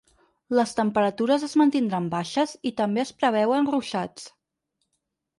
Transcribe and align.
Les 0.59 0.71
temperatures 0.77 1.43
es 1.47 1.51
mantindran 1.61 2.07
baixes 2.13 2.53
i 2.69 2.71
també 2.79 3.03
es 3.03 3.11
preveuen 3.19 3.69
ruixats. 3.75 4.25